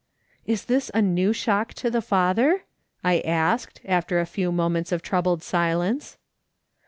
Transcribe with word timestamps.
"Is 0.47 0.65
this 0.65 0.89
a 0.95 1.01
new 1.03 1.31
shock 1.31 1.75
to 1.75 1.91
the 1.91 2.01
father?" 2.01 2.63
I 3.03 3.19
asked, 3.19 3.81
after 3.85 4.19
a 4.19 4.25
few 4.25 4.51
moments 4.51 4.91
of 4.91 5.03
troubled 5.03 5.43
silence. 5.43 6.17